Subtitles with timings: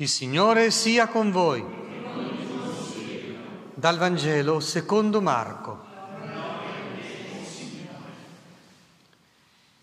[0.00, 1.64] Il Signore sia con voi.
[3.74, 5.84] Dal Vangelo secondo Marco.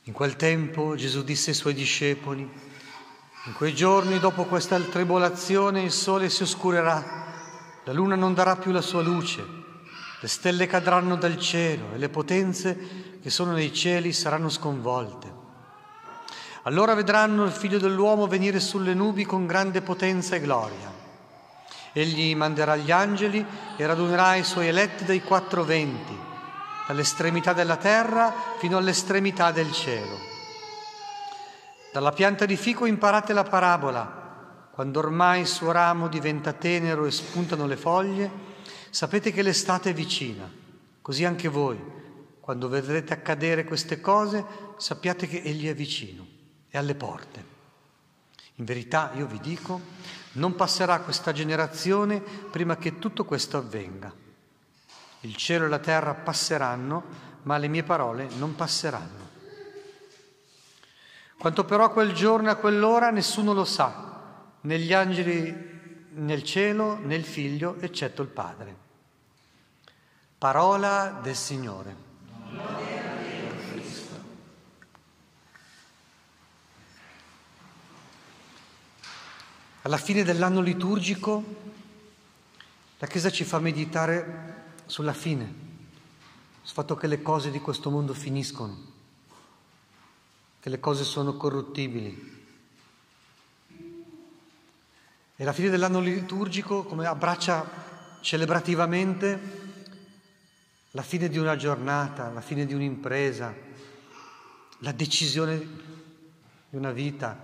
[0.03, 5.91] In quel tempo Gesù disse ai suoi discepoli, in quei giorni dopo questa tribolazione il
[5.91, 9.45] sole si oscurerà, la luna non darà più la sua luce,
[10.21, 15.44] le stelle cadranno dal cielo e le potenze che sono nei cieli saranno sconvolte.
[16.67, 20.91] Allora vedranno il figlio dell'uomo venire sulle nubi con grande potenza e gloria.
[21.93, 23.45] Egli manderà gli angeli
[23.77, 26.17] e radunerà i suoi eletti dai quattro venti,
[26.87, 30.17] dall'estremità della terra fino all'estremità del cielo.
[31.93, 34.69] Dalla pianta di fico imparate la parabola.
[34.71, 38.31] Quando ormai il suo ramo diventa tenero e spuntano le foglie,
[38.89, 40.51] sapete che l'estate è vicina.
[40.99, 41.79] Così anche voi,
[42.39, 44.43] quando vedrete accadere queste cose,
[44.77, 46.33] sappiate che Egli è vicino
[46.75, 47.53] è alle porte.
[48.55, 49.79] In verità io vi dico,
[50.33, 54.13] non passerà questa generazione prima che tutto questo avvenga.
[55.21, 57.03] Il cielo e la terra passeranno,
[57.43, 59.23] ma le mie parole non passeranno.
[61.37, 65.73] Quanto però a quel giorno e a quell'ora nessuno lo sa, né gli angeli
[66.11, 68.75] nel cielo né il figlio, eccetto il Padre.
[70.37, 72.93] Parola del Signore.
[79.85, 81.43] Alla fine dell'anno liturgico
[82.97, 85.53] la Chiesa ci fa meditare sulla fine,
[86.63, 88.75] sul fatto che le cose di questo mondo finiscono,
[90.59, 92.47] che le cose sono corruttibili.
[95.35, 99.39] E la fine dell'anno liturgico come abbraccia celebrativamente
[100.89, 103.53] la fine di una giornata, la fine di un'impresa,
[104.79, 105.59] la decisione
[106.69, 107.39] di una vita.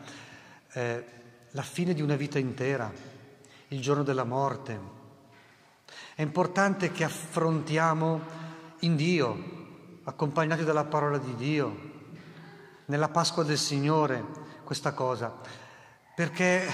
[0.71, 1.19] Eh,
[1.51, 2.91] la fine di una vita intera,
[3.69, 4.79] il giorno della morte.
[6.15, 8.21] È importante che affrontiamo
[8.79, 11.89] in Dio, accompagnati dalla parola di Dio,
[12.85, 14.23] nella Pasqua del Signore,
[14.63, 15.33] questa cosa,
[16.15, 16.65] perché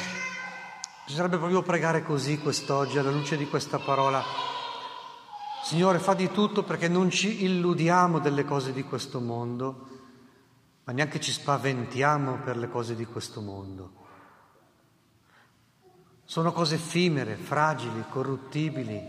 [1.05, 4.23] bisognerebbe proprio pregare così quest'oggi, alla luce di questa parola.
[5.63, 9.87] Signore, fa di tutto perché non ci illudiamo delle cose di questo mondo,
[10.83, 13.96] ma neanche ci spaventiamo per le cose di questo mondo.
[16.29, 19.01] Sono cose effimere, fragili, corruttibili.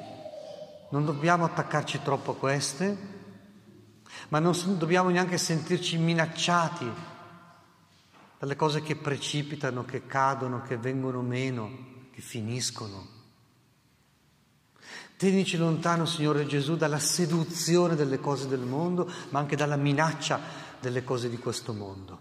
[0.91, 2.97] Non dobbiamo attaccarci troppo a queste,
[4.29, 6.89] ma non dobbiamo neanche sentirci minacciati
[8.39, 11.69] dalle cose che precipitano, che cadono, che vengono meno,
[12.12, 13.05] che finiscono.
[15.17, 20.39] Tenici lontano, Signore Gesù, dalla seduzione delle cose del mondo, ma anche dalla minaccia
[20.79, 22.21] delle cose di questo mondo.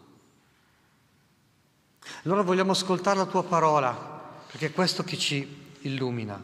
[2.23, 4.15] Allora vogliamo ascoltare la tua parola
[4.57, 6.43] perché è questo che ci illumina.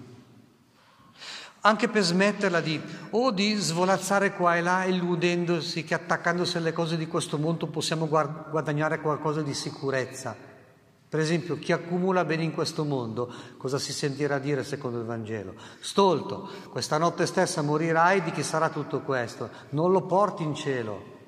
[1.61, 2.79] Anche per smetterla di
[3.09, 8.07] o di svolazzare qua e là, illudendosi che attaccandosi alle cose di questo mondo possiamo
[8.07, 10.35] guadagnare qualcosa di sicurezza.
[11.09, 15.55] Per esempio, chi accumula bene in questo mondo, cosa si sentirà dire secondo il Vangelo?
[15.79, 21.21] Stolto, questa notte stessa morirai di chi sarà tutto questo, non lo porti in cielo.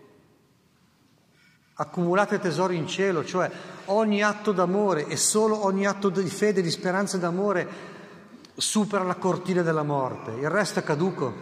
[1.78, 3.52] Accumulate tesori in cielo, cioè
[3.86, 7.68] ogni atto d'amore e solo ogni atto di fede, di speranza e d'amore
[8.56, 10.32] supera la cortina della morte.
[10.32, 11.34] Il resto è caduco,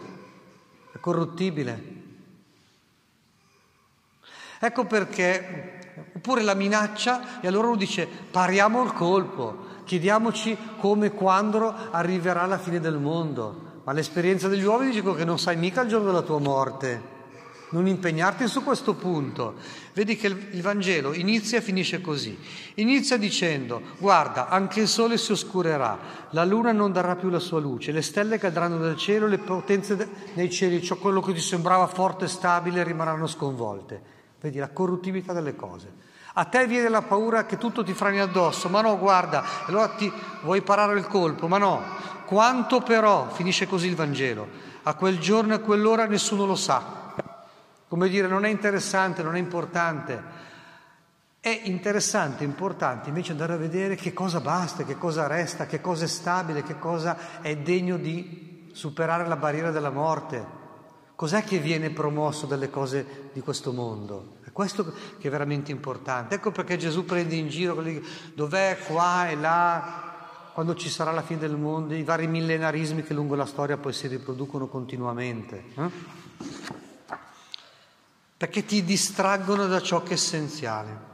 [0.92, 2.02] è corruttibile.
[4.58, 11.12] Ecco perché, oppure la minaccia, e allora uno dice pariamo il colpo, chiediamoci come e
[11.12, 13.82] quando arriverà la fine del mondo.
[13.84, 17.12] Ma l'esperienza degli uomini dice che non sai mica il giorno della tua morte
[17.74, 19.56] non impegnarti su questo punto.
[19.94, 22.38] Vedi che il Vangelo inizia e finisce così.
[22.76, 27.60] Inizia dicendo, guarda, anche il sole si oscurerà, la luna non darà più la sua
[27.60, 31.88] luce, le stelle cadranno dal cielo, le potenze nei cieli, ciò quello che ti sembrava
[31.88, 34.02] forte e stabile rimarranno sconvolte.
[34.40, 36.12] Vedi la corruttività delle cose.
[36.36, 40.12] A te viene la paura che tutto ti frani addosso, ma no, guarda, allora ti
[40.42, 41.82] vuoi parare il colpo, ma no.
[42.26, 44.48] Quanto però, finisce così il Vangelo,
[44.84, 47.02] a quel giorno e a quell'ora nessuno lo sa
[47.94, 50.20] come dire, non è interessante, non è importante.
[51.40, 56.06] È interessante, importante invece andare a vedere che cosa basta, che cosa resta, che cosa
[56.06, 60.44] è stabile, che cosa è degno di superare la barriera della morte.
[61.14, 64.38] Cos'è che viene promosso dalle cose di questo mondo?
[64.44, 66.34] È questo che è veramente importante.
[66.34, 68.04] Ecco perché Gesù prende in giro quelli,
[68.34, 73.14] dov'è, qua e là, quando ci sarà la fine del mondo, i vari millenarismi che
[73.14, 75.66] lungo la storia poi si riproducono continuamente.
[75.76, 76.22] Eh?
[78.38, 81.12] Perché ti distraggono da ciò che è essenziale.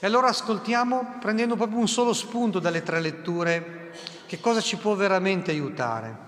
[0.00, 3.92] E allora ascoltiamo, prendendo proprio un solo spunto dalle tre letture,
[4.26, 6.26] che cosa ci può veramente aiutare.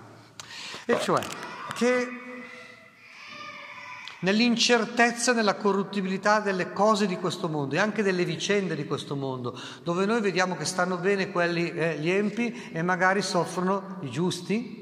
[0.85, 1.23] E cioè
[1.73, 2.07] che
[4.19, 9.57] nell'incertezza, nella corruttibilità delle cose di questo mondo e anche delle vicende di questo mondo,
[9.83, 14.79] dove noi vediamo che stanno bene quelli, eh, gli empi e magari soffrono i giusti.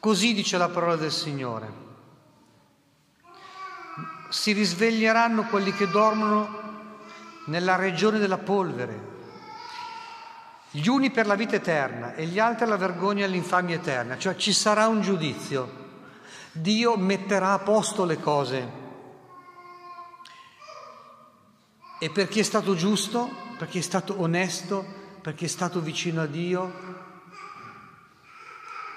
[0.00, 1.89] Così dice la parola del Signore.
[4.30, 6.58] Si risveglieranno quelli che dormono
[7.46, 9.08] nella regione della polvere,
[10.70, 14.36] gli uni per la vita eterna e gli altri alla vergogna e all'infamia eterna, cioè
[14.36, 15.78] ci sarà un giudizio.
[16.52, 18.78] Dio metterà a posto le cose.
[21.98, 23.28] E per chi è stato giusto,
[23.58, 24.86] per chi è stato onesto,
[25.20, 26.72] per chi è stato vicino a Dio,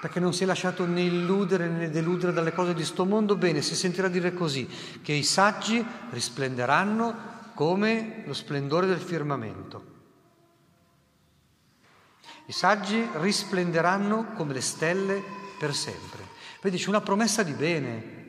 [0.04, 3.62] perché non si è lasciato né illudere né deludere dalle cose di sto mondo, bene,
[3.62, 4.68] si sentirà dire così,
[5.00, 9.92] che i saggi risplenderanno come lo splendore del firmamento.
[12.44, 15.22] I saggi risplenderanno come le stelle
[15.58, 16.28] per sempre.
[16.60, 18.28] Vedi, c'è una promessa di bene,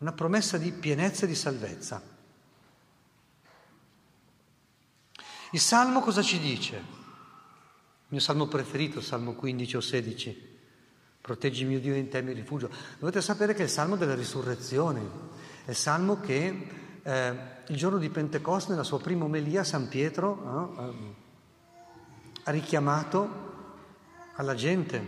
[0.00, 2.02] una promessa di pienezza e di salvezza.
[5.52, 6.76] Il Salmo cosa ci dice?
[6.76, 6.84] Il
[8.08, 10.55] mio salmo preferito, Salmo 15 o 16.
[11.26, 12.70] Proteggi mio Dio in te mi rifugio.
[13.00, 15.00] Dovete sapere che è il salmo della risurrezione,
[15.64, 16.68] è il salmo che
[17.02, 17.34] eh,
[17.66, 21.14] il giorno di Pentecoste, nella sua prima omelia, San Pietro eh,
[22.44, 23.28] ha richiamato
[24.36, 25.04] alla gente.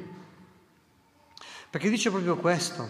[1.70, 2.88] Perché dice proprio questo,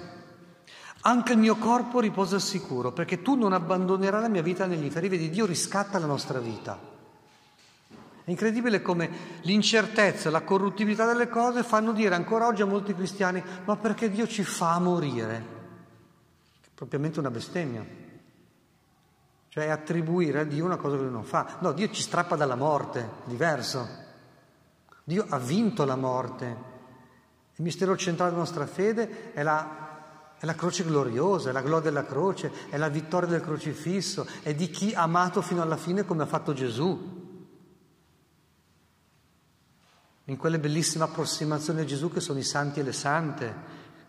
[1.02, 4.84] anche il mio corpo riposa al sicuro, perché tu non abbandonerai la mia vita negli
[4.84, 5.10] inferi.
[5.10, 6.87] Vedi, Dio riscatta la nostra vita.
[8.28, 9.08] È incredibile come
[9.40, 14.28] l'incertezza, la corruttibilità delle cose fanno dire ancora oggi a molti cristiani, ma perché Dio
[14.28, 15.36] ci fa morire?
[16.60, 17.82] È propriamente una bestemmia.
[19.48, 21.56] Cioè attribuire a Dio una cosa che lui non fa.
[21.60, 23.88] No, Dio ci strappa dalla morte, diverso.
[25.04, 26.44] Dio ha vinto la morte.
[27.54, 31.90] Il mistero centrale della nostra fede è la, è la croce gloriosa, è la gloria
[31.90, 36.04] della croce, è la vittoria del crocifisso, è di chi ha amato fino alla fine
[36.04, 37.17] come ha fatto Gesù.
[40.28, 43.54] In quelle bellissime approssimazioni a Gesù che sono i santi e le sante,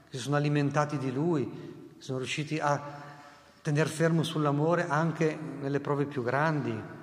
[0.10, 2.82] che si sono alimentati di Lui, sono riusciti a
[3.62, 6.98] tenere fermo sull'amore anche nelle prove più grandi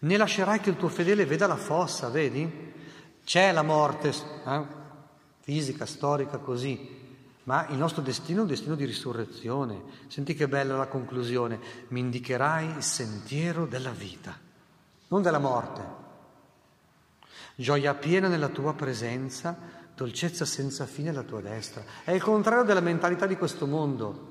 [0.00, 2.68] né lascerai che il tuo fedele veda la fossa, vedi?
[3.24, 4.62] C'è la morte eh?
[5.40, 6.98] fisica, storica, così,
[7.44, 9.82] ma il nostro destino è un destino di risurrezione.
[10.08, 11.58] Senti che bella la conclusione,
[11.88, 14.38] mi indicherai il sentiero della vita,
[15.08, 15.99] non della morte.
[17.60, 19.54] Gioia piena nella tua presenza,
[19.94, 21.84] dolcezza senza fine alla tua destra.
[22.02, 24.28] È il contrario della mentalità di questo mondo.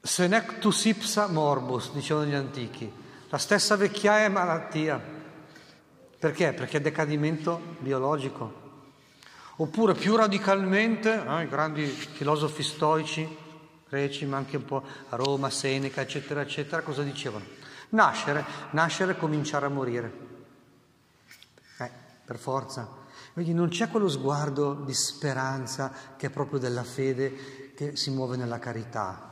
[0.00, 2.92] Senectus ipsa morbus, dicevano gli antichi.
[3.28, 5.00] La stessa vecchiaia è malattia.
[6.18, 6.54] Perché?
[6.54, 8.82] Perché è decadimento biologico.
[9.58, 13.36] Oppure più radicalmente, eh, i grandi filosofi stoici,
[13.88, 17.59] greci, ma anche un po' a Roma, Seneca, eccetera, eccetera, cosa dicevano?
[17.90, 20.12] Nascere, nascere e cominciare a morire.
[21.78, 21.90] Eh,
[22.24, 22.88] per forza.
[23.32, 28.36] Quindi non c'è quello sguardo di speranza che è proprio della fede che si muove
[28.36, 29.30] nella carità.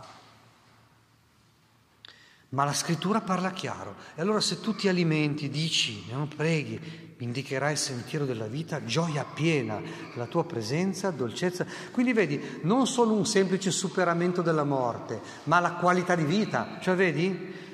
[2.51, 3.97] Ma la scrittura parla chiaro.
[4.15, 9.25] E allora se tu ti alimenti, dici, non preghi, indicherai il sentiero della vita, gioia
[9.25, 9.79] piena,
[10.15, 11.67] la tua presenza, dolcezza.
[11.91, 16.79] Quindi vedi, non solo un semplice superamento della morte, ma la qualità di vita.
[16.81, 17.68] Cioè vedi,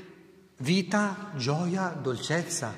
[0.59, 2.73] vita, gioia, dolcezza.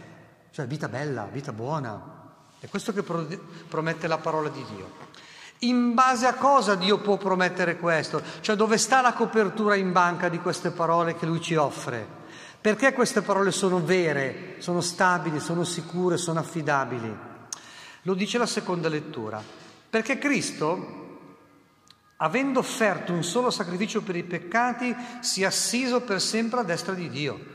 [0.51, 2.15] Cioè vita bella, vita buona.
[2.59, 5.05] È questo che promette la parola di Dio.
[5.61, 8.23] In base a cosa Dio può promettere questo?
[8.41, 12.07] Cioè dove sta la copertura in banca di queste parole che Lui ci offre?
[12.61, 17.17] Perché queste parole sono vere, sono stabili, sono sicure, sono affidabili?
[18.03, 19.43] Lo dice la seconda lettura.
[19.89, 21.21] Perché Cristo,
[22.17, 26.93] avendo offerto un solo sacrificio per i peccati, si è assiso per sempre a destra
[26.93, 27.55] di Dio.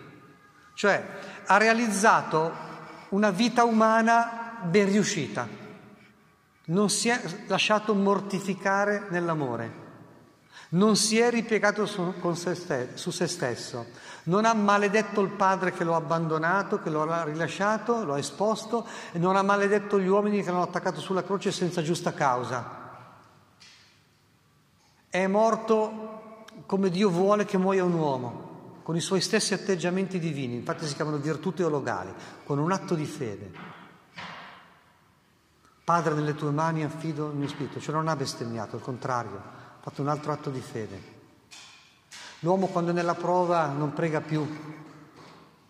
[0.74, 1.04] Cioè
[1.46, 2.70] ha realizzato
[3.10, 5.48] una vita umana ben riuscita.
[6.66, 9.82] Non si è lasciato mortificare nell'amore,
[10.70, 13.88] non si è ripiegato su, se stesso, su se stesso,
[14.24, 18.20] non ha maledetto il padre che lo ha abbandonato, che lo ha rilasciato, lo ha
[18.20, 22.80] esposto e non ha maledetto gli uomini che l'hanno attaccato sulla croce senza giusta causa.
[25.10, 28.51] È morto come Dio vuole che muoia un uomo,
[28.84, 32.12] con i suoi stessi atteggiamenti divini, infatti si chiamano virtù teologali,
[32.44, 33.52] con un atto di fede.
[35.84, 39.82] Padre, nelle tue mani affido il mio spirito, cioè non ha bestemmiato, al contrario, ha
[39.82, 41.20] fatto un altro atto di fede.
[42.40, 44.48] L'uomo quando è nella prova non prega più,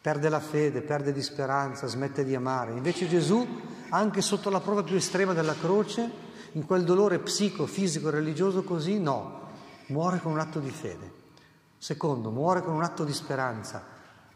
[0.02, 2.74] perde la fede, perde di speranza, smette di amare.
[2.74, 3.46] Invece Gesù,
[3.90, 9.00] anche sotto la prova più estrema della croce, in quel dolore psico, fisico religioso così,
[9.00, 9.50] no,
[9.88, 11.21] muore con un atto di fede.
[11.82, 13.84] Secondo, muore con un atto di speranza.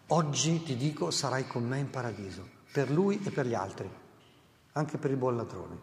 [0.07, 3.87] Oggi ti dico sarai con me in paradiso, per lui e per gli altri,
[4.71, 5.77] anche per il buon ladrone.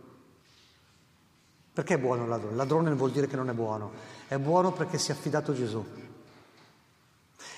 [1.73, 2.57] Perché è buono il ladrone?
[2.57, 3.92] Ladrone non vuol dire che non è buono,
[4.26, 5.87] è buono perché si è affidato a Gesù.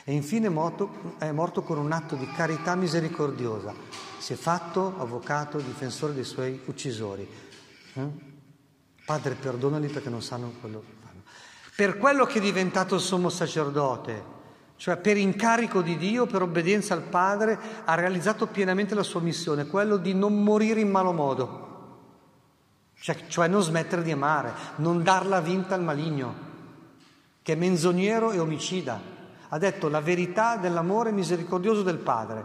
[0.04, 3.72] E infine è morto, è morto con un atto di carità misericordiosa.
[4.18, 7.26] Si è fatto avvocato, difensore dei suoi uccisori.
[7.94, 8.08] Eh?
[9.06, 11.03] Padre, perdonali perché non sanno quello.
[11.76, 14.32] Per quello che è diventato il sommo sacerdote,
[14.76, 19.66] cioè per incarico di Dio, per obbedienza al Padre, ha realizzato pienamente la sua missione,
[19.66, 21.72] quello di non morire in malo modo,
[23.00, 26.34] cioè, cioè non smettere di amare, non darla vinta al maligno,
[27.42, 29.00] che è menzognero e omicida.
[29.48, 32.44] Ha detto la verità dell'amore misericordioso del Padre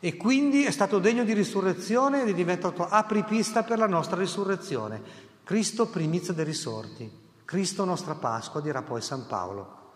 [0.00, 5.28] e quindi è stato degno di risurrezione ed è diventato apripista per la nostra risurrezione.
[5.44, 7.19] Cristo primizia dei risorti,
[7.50, 9.94] Cristo nostra Pasqua, dirà poi San Paolo.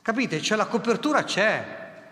[0.00, 0.40] Capite?
[0.40, 2.02] Cioè la copertura c'è.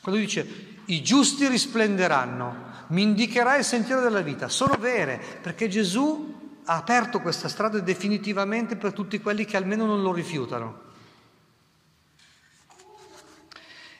[0.00, 2.56] Quando dice i giusti risplenderanno,
[2.88, 8.74] mi indicherà il sentiero della vita, sono vere, perché Gesù ha aperto questa strada definitivamente
[8.74, 10.80] per tutti quelli che almeno non lo rifiutano.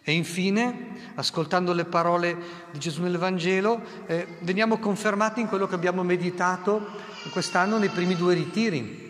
[0.02, 2.36] E infine, ascoltando le parole
[2.72, 6.84] di Gesù nel Vangelo, eh, veniamo confermati in quello che abbiamo meditato
[7.30, 9.03] quest'anno nei primi due ritiri,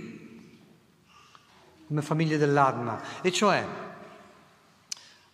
[2.02, 3.64] famiglie dell'Adma, e cioè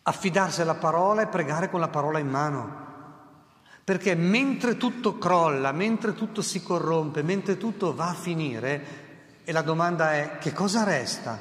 [0.03, 2.89] affidarsi alla parola e pregare con la parola in mano.
[3.85, 9.09] Perché mentre tutto crolla, mentre tutto si corrompe, mentre tutto va a finire,
[9.45, 11.39] e la domanda è che cosa resta?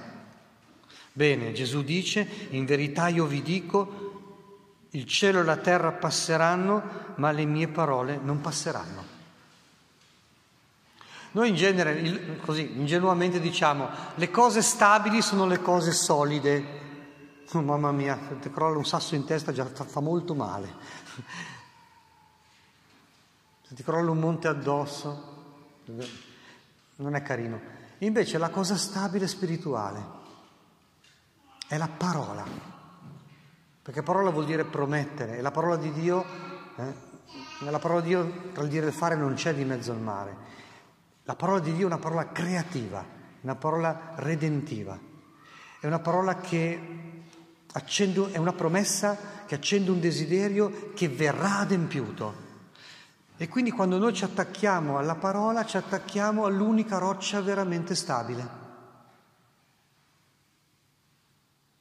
[1.12, 6.82] Bene, Gesù dice, in verità io vi dico, il cielo e la terra passeranno,
[7.16, 9.09] ma le mie parole non passeranno.
[11.32, 16.78] Noi in genere, così, ingenuamente diciamo, le cose stabili sono le cose solide.
[17.52, 20.74] Oh, mamma mia, se ti crolla un sasso in testa già fa, molto male.
[23.68, 25.38] Se ti crolla un monte addosso,
[26.96, 27.60] non è carino.
[28.00, 30.18] Invece la cosa stabile spirituale
[31.68, 32.44] è la parola.
[33.82, 36.26] Perché parola vuol dire promettere e la parola di Dio,
[36.76, 36.94] eh,
[37.62, 40.00] nella parola di Dio tra il dire e il fare non c'è di mezzo al
[40.00, 40.36] mare.
[41.30, 43.06] La parola di Dio è una parola creativa,
[43.42, 44.98] una parola redentiva,
[45.80, 47.22] è una parola che
[47.74, 52.48] accende, è una promessa che accende un desiderio che verrà adempiuto.
[53.38, 58.50] E quindi quando noi ci attacchiamo alla parola, ci attacchiamo all'unica roccia veramente stabile.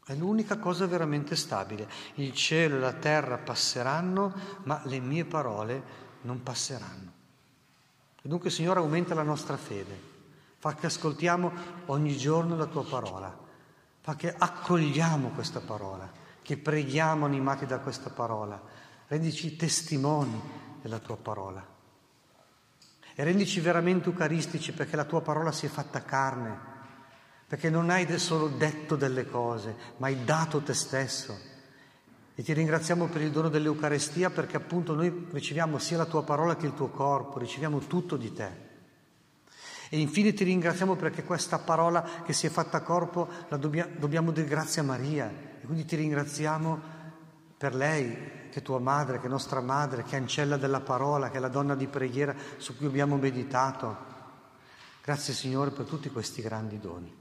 [0.05, 1.89] È l'unica cosa veramente stabile.
[2.17, 4.31] Il cielo e la terra passeranno,
[4.65, 5.83] ma le mie parole
[6.21, 7.18] non passeranno.
[8.29, 9.99] Dunque, Signore, aumenta la nostra fede,
[10.59, 11.51] fa che ascoltiamo
[11.87, 13.35] ogni giorno la tua parola,
[14.03, 18.61] fa che accogliamo questa parola, che preghiamo animati da questa parola,
[19.07, 20.39] rendici testimoni
[20.83, 21.67] della tua parola.
[23.15, 26.59] E rendici veramente eucaristici perché la tua parola si è fatta carne,
[27.47, 31.35] perché non hai solo detto delle cose, ma hai dato te stesso
[32.39, 36.55] e ti ringraziamo per il dono dell'Eucarestia perché appunto noi riceviamo sia la tua parola
[36.55, 38.49] che il tuo corpo, riceviamo tutto di te.
[39.89, 44.31] E infine ti ringraziamo perché questa parola che si è fatta corpo la dobbia, dobbiamo
[44.31, 45.29] dire grazie a Maria.
[45.61, 46.81] E quindi ti ringraziamo
[47.57, 48.15] per lei,
[48.53, 51.41] che è tua madre, che è nostra madre, che è ancella della parola, che è
[51.41, 53.97] la donna di preghiera su cui abbiamo meditato.
[55.03, 57.18] Grazie Signore per tutti questi grandi doni.